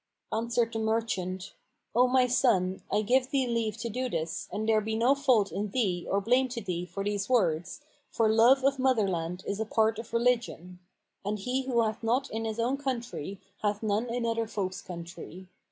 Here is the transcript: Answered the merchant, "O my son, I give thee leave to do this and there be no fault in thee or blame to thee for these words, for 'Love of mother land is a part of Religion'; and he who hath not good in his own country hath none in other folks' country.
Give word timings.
Answered 0.33 0.73
the 0.73 0.79
merchant, 0.79 1.53
"O 1.93 2.07
my 2.07 2.25
son, 2.25 2.81
I 2.91 3.03
give 3.03 3.29
thee 3.29 3.45
leave 3.45 3.77
to 3.77 3.87
do 3.87 4.09
this 4.09 4.49
and 4.51 4.67
there 4.67 4.81
be 4.81 4.95
no 4.95 5.13
fault 5.13 5.51
in 5.51 5.69
thee 5.69 6.07
or 6.09 6.19
blame 6.19 6.47
to 6.49 6.59
thee 6.59 6.87
for 6.87 7.03
these 7.03 7.29
words, 7.29 7.81
for 8.09 8.27
'Love 8.27 8.63
of 8.63 8.79
mother 8.79 9.07
land 9.07 9.43
is 9.45 9.59
a 9.59 9.63
part 9.67 9.99
of 9.99 10.11
Religion'; 10.11 10.79
and 11.23 11.37
he 11.37 11.67
who 11.67 11.81
hath 11.83 12.01
not 12.01 12.29
good 12.29 12.35
in 12.35 12.45
his 12.45 12.57
own 12.59 12.77
country 12.77 13.39
hath 13.61 13.83
none 13.83 14.09
in 14.11 14.25
other 14.25 14.47
folks' 14.47 14.81
country. 14.81 15.45